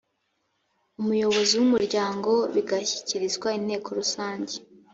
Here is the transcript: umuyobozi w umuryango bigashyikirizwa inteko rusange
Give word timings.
umuyobozi 1.01 1.53
w 1.59 1.63
umuryango 1.67 2.31
bigashyikirizwa 2.53 3.47
inteko 3.59 3.87
rusange 3.99 4.53